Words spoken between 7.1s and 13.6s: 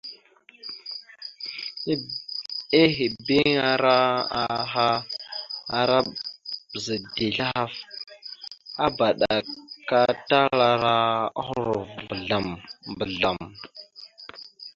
dezl ahaf, abaɗakatalara ohərov mbəzlam- mbəzlam.